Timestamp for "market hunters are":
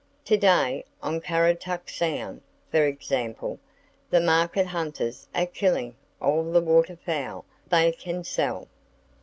4.19-5.45